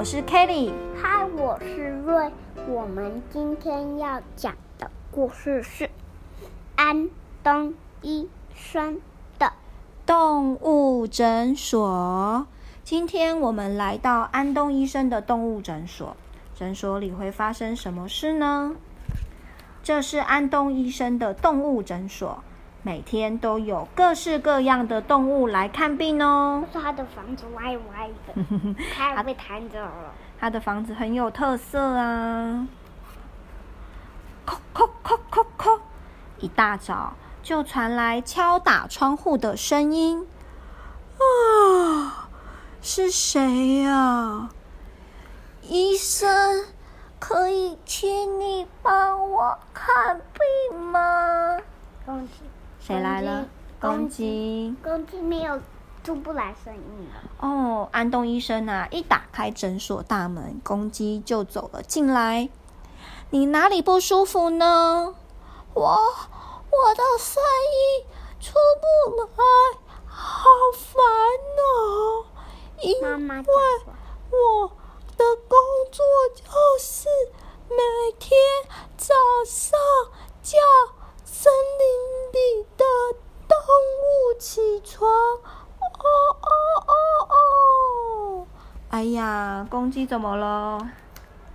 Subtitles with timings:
[0.00, 0.72] 我是 Kelly。
[0.98, 2.32] 嗨，我是瑞。
[2.66, 5.90] 我们今天要讲的故事是
[6.74, 7.10] 安
[7.44, 8.98] 东医生
[9.38, 9.52] 的
[10.06, 12.46] 动物诊所。
[12.82, 16.16] 今天我们来到安东医生的动物诊所，
[16.54, 18.76] 诊所里会发生什么事呢？
[19.82, 22.42] 这是安东医生的动物诊所。
[22.82, 26.64] 每天都有各式各样的动物来看病哦。
[26.72, 28.74] 是他的房子歪歪的，
[29.14, 30.14] 他被弹走了。
[30.38, 32.66] 他的房子很有特色啊！
[34.46, 35.78] 叩叩叩叩叩，
[36.38, 37.12] 一大早
[37.42, 40.26] 就传来敲打窗户的声音。
[41.18, 42.30] 啊，
[42.80, 44.48] 是谁呀？
[45.62, 46.64] 医生，
[47.18, 50.18] 可以请你帮我看
[50.70, 51.58] 病吗？
[52.80, 53.46] 谁来了？
[53.78, 54.74] 公鸡。
[54.82, 55.60] 公鸡没有
[56.02, 57.46] 出不来声音了。
[57.46, 62.48] 哦，安东医生啊，一打开诊所大门，公鸡就走了进来。
[63.30, 65.14] 你哪里不舒服呢？
[65.74, 68.06] 我我的声音
[68.40, 69.26] 出不来，
[70.06, 71.02] 好烦
[71.58, 72.26] 哦。
[72.82, 73.44] 因为
[74.30, 74.68] 我
[75.16, 75.58] 的工
[75.92, 76.04] 作
[76.34, 76.42] 就
[76.78, 77.08] 是
[77.68, 77.76] 每
[78.18, 78.40] 天
[78.96, 79.78] 早上
[80.42, 80.58] 叫。
[81.42, 81.88] 森林
[82.34, 82.84] 里的
[83.48, 86.04] 动物起床，哦哦
[86.86, 86.92] 哦
[87.30, 88.46] 哦！
[88.90, 90.78] 哎呀，公鸡怎么了？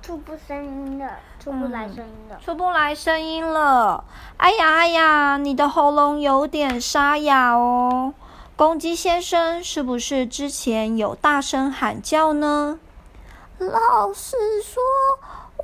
[0.00, 4.04] 出不声音了，出不来声音了，嗯，出不来声音了。
[4.36, 8.14] 哎呀哎呀，你的喉咙有点沙哑哦。
[8.54, 12.78] 公鸡先生，是不是之前有大声喊叫呢？
[13.58, 14.80] 老实说，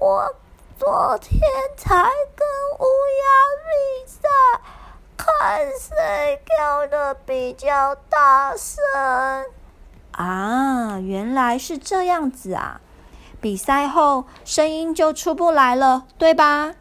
[0.00, 0.34] 我。
[0.78, 1.41] 昨天
[1.77, 2.05] 才
[2.36, 2.47] 跟
[2.78, 2.84] 乌
[3.19, 3.27] 鸦
[3.66, 4.28] 比赛，
[5.16, 8.76] 看谁叫比较大声。
[10.12, 12.80] 啊，原来是这样子啊！
[13.41, 16.74] 比赛后声音就出不来了，对吧？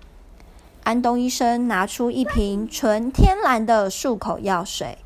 [0.84, 4.98] 安东医生拿出一瓶纯天然的漱口药水，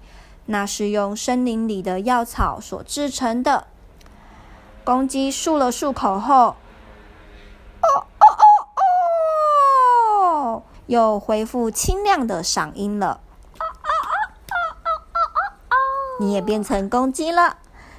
[0.46, 3.68] 那是用森林里的药草所制成的。
[4.84, 6.56] 公鸡漱了漱口后。
[7.82, 8.44] 哦哦哦
[10.22, 13.20] 哦又恢复清亮的嗓音了，
[16.22, 17.58] 你也变成公鸡了，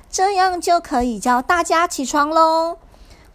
[0.09, 2.79] 这样就可以叫大家起床喽。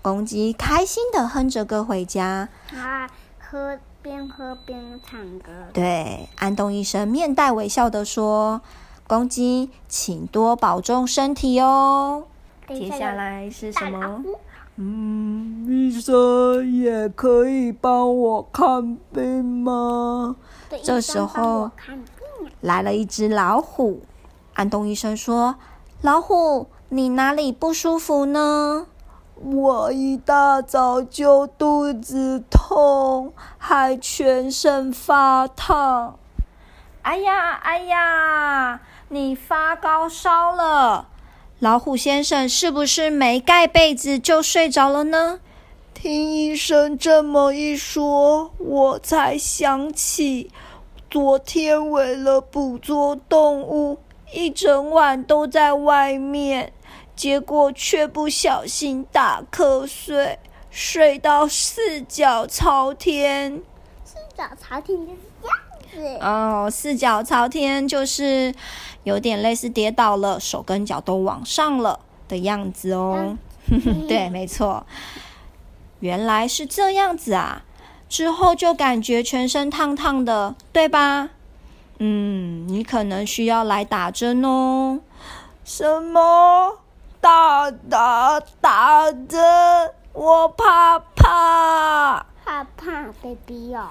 [0.01, 5.51] 公鸡开心的哼着歌回家，啊，喝边喝边唱歌。
[5.73, 8.61] 对，安东医生面带微笑的说
[9.05, 12.23] ：“公鸡，请多保重身体哦。”
[12.69, 14.23] 接下来是什么？
[14.77, 20.37] 嗯，医生也可以帮我看病吗？
[20.81, 21.71] 这时候
[22.61, 24.03] 来了一只老虎。
[24.57, 25.57] 安东医生说
[26.01, 28.88] ：“老虎，你哪里不舒服呢？”
[29.40, 36.18] 我一大早就肚子痛，还全身发烫。
[37.03, 41.09] 哎呀，哎呀，你发高烧了！
[41.59, 45.39] 老虎先生是不是没盖被子就睡着了呢？
[45.94, 50.50] 听医生这么一说，我才想起，
[51.12, 54.00] 昨天为了捕捉动物，
[54.33, 56.73] 一整晚都在外面，
[57.15, 60.38] 结果却不小心打瞌睡，
[60.69, 63.61] 睡到四脚朝天。
[64.03, 65.19] 四脚朝天就是
[65.93, 66.19] 这样。
[66.21, 68.53] 哦，四脚朝天就是
[69.03, 73.38] 有点类似跌倒了，手跟脚都往上了的样子哦。
[74.07, 74.85] 对，没错，
[76.01, 77.63] 原来是这样子啊。
[78.09, 81.29] 之后就感觉全身烫烫的，对吧？
[81.99, 84.99] 嗯，你可能需要来打针哦。
[85.65, 86.77] 什么？
[87.19, 89.91] 打打打针？
[90.13, 92.23] 我怕怕。
[92.45, 93.89] 怕怕被逼哦，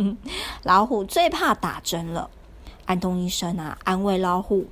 [0.64, 2.30] 老虎最怕打针了。
[2.86, 4.64] 安东医生啊，安慰老虎：“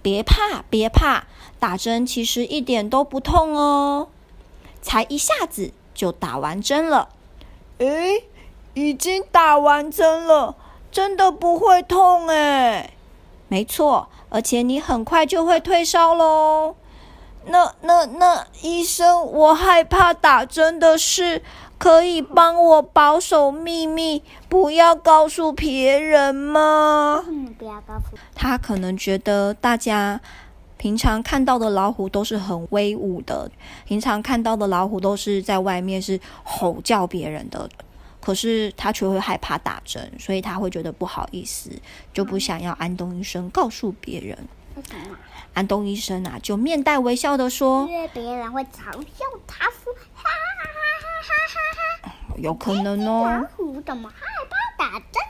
[0.00, 1.24] 别怕，别怕，
[1.58, 4.10] 打针其实一点都不痛哦，
[4.80, 7.08] 才一下子就打完针了。”
[7.78, 8.22] 诶，
[8.74, 10.54] 已经打完针了，
[10.92, 12.94] 真的不会痛诶。
[13.48, 16.76] 没错，而且你很快就会退烧喽。
[17.46, 21.42] 那那那，医生，我害怕打针的事。
[21.78, 27.22] 可以帮我保守秘密，不要告诉别人吗？
[27.28, 28.18] 嗯，不要告诉。
[28.34, 30.20] 他可能觉得大家
[30.76, 33.48] 平常看到的老虎都是很威武的，
[33.86, 37.70] 平常看到的老虎都是在外面是吼叫别人的，
[38.20, 41.70] 可是他却会害怕打针，所以他会觉得不好意思，
[42.12, 44.38] 就不想要安东医生告诉别人。
[45.54, 53.24] 安东医生啊，就面带微笑的说：“因为别人会嘲笑他说，哈哈哈哈哈哈。”有可能哦。
[53.24, 55.20] 老虎怎么害怕打针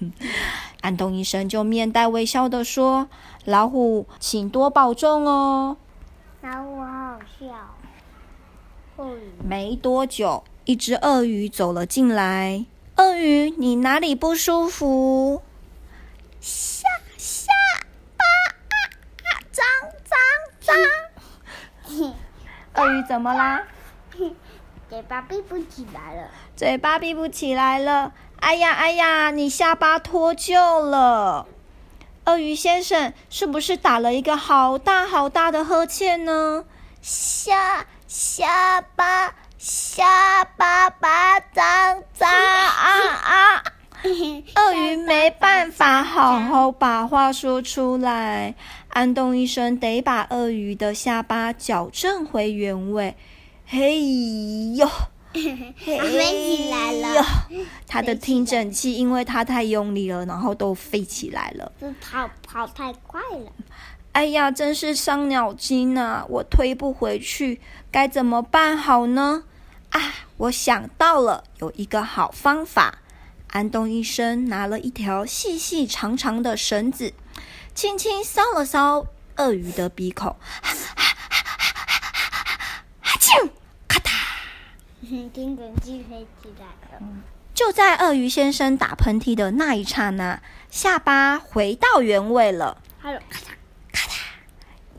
[0.00, 0.12] 呢？
[0.80, 3.08] 安东医生就面带微笑的说
[3.44, 5.76] ：“老虎，请多保重哦。”
[6.40, 7.46] 老虎好好笑。
[9.42, 12.66] 没多久，一只鳄鱼走了进来。
[12.96, 15.42] 鳄鱼，你哪里不舒服？
[16.40, 17.50] 下下
[18.16, 18.76] 巴啊
[19.24, 19.64] 啊，脏
[20.04, 20.76] 脏
[21.96, 22.14] 脏！
[22.74, 23.62] 鳄鱼怎么啦？
[24.88, 26.30] 嘴巴闭不起来了。
[26.56, 28.12] 嘴巴闭不起来了。
[28.40, 31.46] 哎呀哎呀，你下巴脱臼了。
[32.26, 36.64] 鳄鱼先生是不是打了一个好大好大的呵欠呢？
[37.00, 43.62] 下下巴下巴巴脏脏啊啊！
[44.56, 48.54] 鳄鱼没办法好好把话说出来，
[48.88, 53.14] 安东医生得把鳄鱼的下巴矫正回原位。
[53.66, 54.00] 嘿
[54.76, 54.88] 呦，
[55.34, 57.22] 飞起来了！
[57.86, 61.70] 他的听诊器因为它太用力了，然后都飞起来了。
[61.78, 63.52] 是跑跑太快了。
[64.12, 66.24] 哎呀，真是伤脑筋啊！
[66.30, 67.60] 我推不回去，
[67.90, 69.44] 该怎么办好呢？
[69.90, 72.98] 啊，我想到了，有一个好方法。
[73.48, 77.12] 安东医生拿了一条细细长长的绳子，
[77.74, 79.06] 轻轻搔了搔
[79.36, 80.36] 鳄鱼的鼻孔，
[83.00, 83.50] 哈啾，
[83.88, 84.10] 咔嗒，
[85.30, 86.66] 听诊器飞起来
[86.96, 87.02] 了。
[87.52, 90.40] 就在鳄鱼先生打喷嚏的那一刹那，
[90.70, 92.80] 下巴回到原位了。
[93.00, 93.48] 还有咔嚓。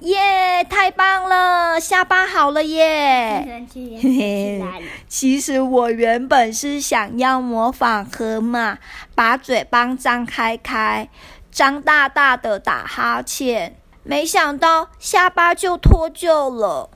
[0.01, 3.67] 耶，yeah, 太棒了，下巴好了耶！
[5.07, 8.79] 其实我原本是想要模仿河马，
[9.13, 11.07] 把嘴巴张开开，
[11.51, 16.89] 张大大的打哈欠，没想到下巴就脱臼了。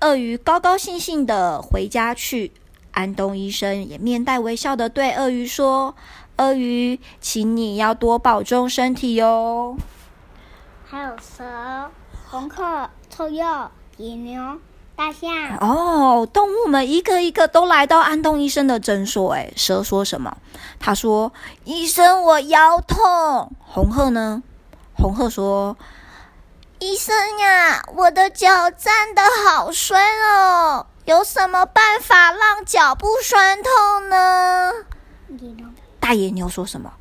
[0.00, 2.52] 鳄鱼高高兴兴的回家去，
[2.92, 5.94] 安东医生也面带微笑的对鳄鱼说
[6.38, 9.76] ：“鳄鱼，请你要多保重身体哟。”
[10.88, 11.90] 还有蛇。
[12.30, 14.58] 红鹤、臭鼬、野牛、
[14.96, 15.30] 大象
[15.60, 19.32] 哦，动物们一个一个都来到安东医生的诊所。
[19.34, 20.36] 哎，蛇说什么？
[20.80, 21.32] 他说
[21.64, 24.42] ：“医生，我腰痛。”红鹤呢？
[24.96, 25.76] 红鹤说
[26.80, 34.72] ：“医生呀，我的脚站得好酸哦，有什么办法让脚不酸痛呢？”
[36.00, 36.92] 大野牛说什么？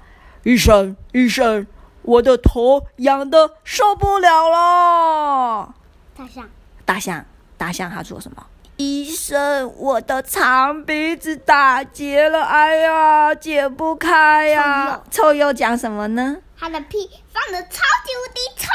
[0.44, 1.66] 医生，医生。
[2.04, 5.74] 我的头痒的受不了了。
[6.16, 6.48] 大象，
[6.86, 7.26] 大象，
[7.58, 8.46] 大象，他说什么？
[8.78, 15.00] 医生，我的长鼻子打结了，哎呀，解不开呀。
[15.12, 16.38] 臭鼬讲什么呢？
[16.60, 18.68] 他的屁放的超级无敌臭。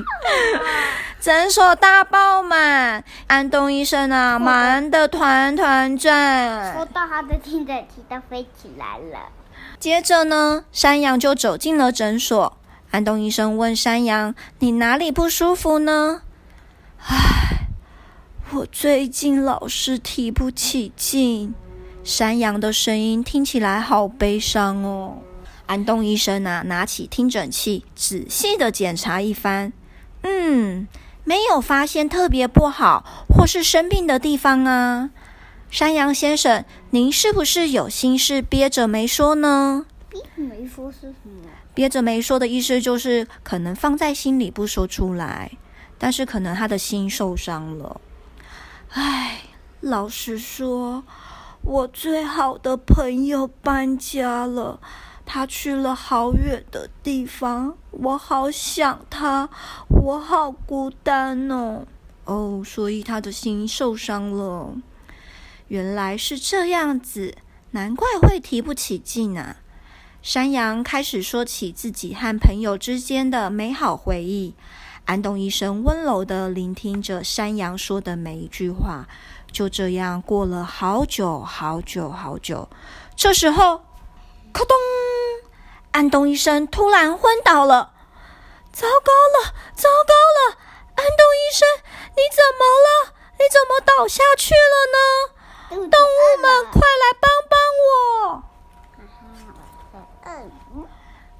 [1.20, 6.72] 诊所大爆满，安东医生啊，忙得团团转。
[6.74, 9.18] 说到他的听诊器都飞起来了。
[9.78, 12.56] 接着呢，山羊就走进了诊所。
[12.90, 16.22] 安东医生问山羊：“你哪里不舒服呢
[17.06, 17.68] ？”“唉，
[18.52, 21.54] 我最近老是提不起劲。”
[22.02, 25.18] 山羊的声音听起来好悲伤哦。
[25.66, 29.72] 安东医生啊，拿起听诊器，仔细的检查一番。
[30.22, 30.86] 嗯，
[31.24, 35.10] 没有发现特别不好或是生病的地方啊。
[35.76, 39.84] 山羊先生，您是不是有心事憋着没说呢？
[40.08, 41.50] 憋着没说是什么？
[41.74, 45.52] 憋着没说的意思就是可能放在心里不说出来，
[45.98, 48.00] 但是可能他的心受伤了。
[48.88, 49.42] 唉，
[49.80, 51.04] 老实说，
[51.60, 54.80] 我最好的朋友搬家了，
[55.26, 59.50] 他去了好远的地方，我好想他，
[59.90, 61.84] 我好孤单哦。
[62.24, 64.74] 哦，所以他的心受伤了。
[65.68, 67.34] 原来是这样子，
[67.72, 69.56] 难怪会提不起劲啊！
[70.22, 74.54] 山羊开始说起自己和朋友之间的美好回忆。
[75.04, 79.06] 安东医生温柔地聆听着山羊说的每一句话。
[79.52, 82.68] 就这样过了好久好久好久。
[83.14, 83.78] 这时候，
[84.52, 84.76] 咔咚！
[85.92, 87.94] 安东医生突然昏倒了。
[88.72, 90.58] 糟糕了，糟糕了！
[90.96, 91.66] 安东医生，
[92.16, 93.14] 你怎么了？
[93.38, 95.35] 你怎么倒下去了呢？
[95.68, 98.42] 动物们，快来帮帮我！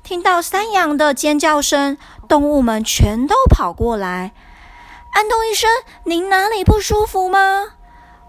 [0.03, 1.97] 听到山羊的尖叫声，
[2.29, 4.33] 动物们全都跑过来。
[5.13, 5.71] 安东医生，
[6.05, 7.75] 您哪里不舒服吗？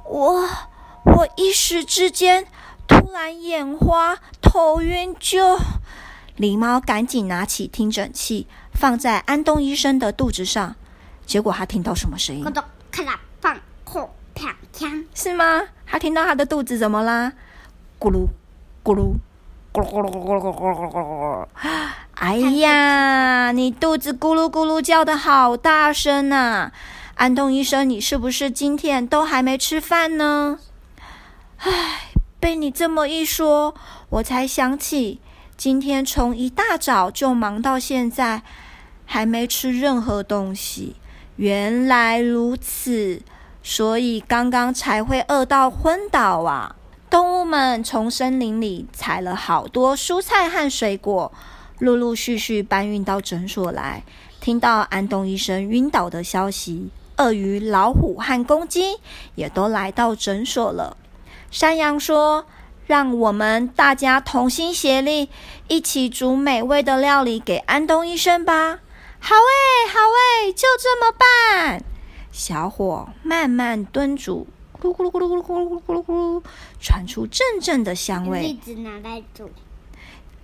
[0.06, 0.50] 我
[1.04, 2.48] 我一时之间
[2.88, 5.60] 突然眼花、头晕就……
[6.38, 10.76] 狸猫赶紧拿起听诊器，放在安东医生的肚子上。
[11.26, 12.46] 结果他听到什么声音？
[15.14, 15.68] 是吗？
[15.88, 17.34] 他听到他的肚子怎么啦？
[18.00, 18.28] 咕噜
[18.84, 19.16] 咕噜
[19.74, 21.48] 咕噜咕噜咕噜咕噜咕噜咕噜咕噜！
[22.16, 26.72] 哎呀，你肚子咕噜咕噜叫的好大声呐！
[27.16, 30.60] 安东医生，你是不是今天都还没吃饭呢？
[31.58, 33.74] 唉，被你这么一说，
[34.10, 35.20] 我才想起
[35.56, 38.44] 今天从一大早就忙到现在，
[39.06, 40.96] 还没吃任何东西。
[41.38, 43.22] 原来如此，
[43.70, 46.78] 所以刚刚才会饿到昏倒啊！
[47.10, 51.34] 动物们从森林里采了好多蔬菜和水果，
[51.80, 54.04] 陆陆续续搬运到诊所来。
[54.40, 59.02] 听到安东医生晕倒的消息，鳄鱼、老虎和公鸡
[59.36, 60.96] 也都来到诊所了。
[61.52, 62.46] 山羊说
[62.88, 65.28] ：“让我们大家同心协力，
[65.68, 68.80] 一起煮美味的料理给安东医生吧。”
[69.20, 70.00] 好诶，好
[70.46, 71.84] 诶，就这么办。
[72.38, 74.46] 小火慢慢炖煮，
[74.80, 76.44] 咕噜咕噜咕噜咕噜咕噜咕噜咕噜，
[76.80, 78.44] 传出阵阵的香味。
[78.44, 79.50] 一直拿来煮，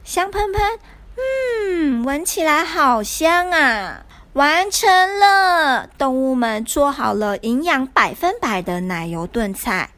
[0.03, 0.79] 香喷喷，
[1.17, 4.07] 嗯，闻起来好香啊！
[4.33, 9.91] 完成了，动物们做好了营养百分百的奶油炖菜。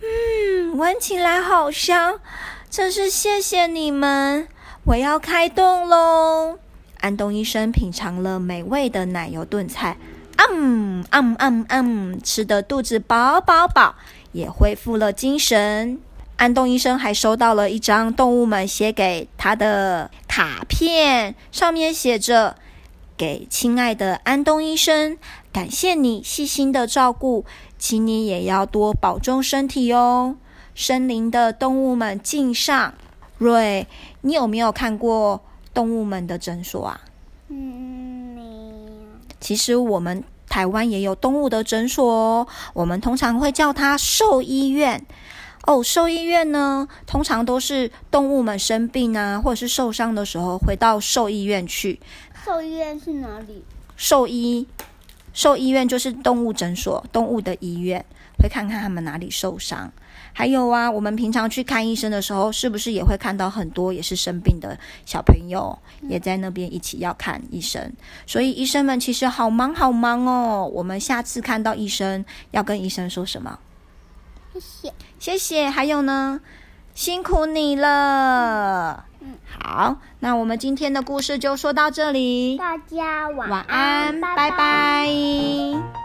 [0.00, 2.20] 嗯，闻起来好香，
[2.70, 4.48] 真是谢谢你们！
[4.84, 6.58] 我要开动喽。
[7.00, 9.98] 安东医生品尝了美味的奶油炖菜，
[10.36, 13.94] 嗯嗯嗯嗯，吃得肚子饱饱饱，
[14.32, 15.98] 也恢复了精神。
[16.36, 22.56] 安东医生还收到了一张动物们写给他的卡片，上面写着
[23.16, 25.16] ：“给亲爱的安东医生，
[25.52, 27.44] 感谢你细心的照顾，
[27.78, 30.36] 请你也要多保重身体哦。”
[30.74, 32.94] 森林的动物们敬上。
[33.38, 33.86] 瑞，
[34.22, 35.42] 你有没有看过？
[35.74, 37.00] 动物们的诊所啊，
[37.48, 38.21] 嗯，
[39.42, 45.04] 其实我们台湾也有动物的诊所哦，我们通常会叫它兽医院。
[45.66, 52.00] 哦，兽医院呢，通常都是动物们生病啊，或者是受伤的时候，回到兽医院去。
[52.44, 53.64] 兽医院是哪里？
[53.96, 54.66] 兽医，
[55.32, 58.04] 兽医院就是动物诊所，动物的医院，
[58.38, 59.92] 会看看他们哪里受伤。
[60.32, 67.92] 还有啊，我们平常去看医生的时候，是不是也会看到很多也是生病的小朋友，也在那边一起要看医生？
[68.26, 70.68] 所以医生们其实好忙好忙哦。
[70.72, 73.58] 我们下次看到医生要跟医生说什么？
[74.54, 75.70] 谢谢，谢谢。
[75.70, 76.40] 还有呢，
[76.94, 79.04] 辛苦你了。
[79.20, 82.56] 嗯，好，那我们今天的故事就说到这里。
[82.58, 84.50] 大家晚安，晚安，拜拜。
[84.50, 86.01] 拜拜。